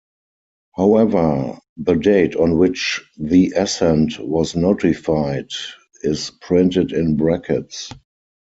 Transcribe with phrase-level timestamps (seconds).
[0.75, 5.49] However, the date on which the assent was notified
[6.01, 7.91] is printed in brackets.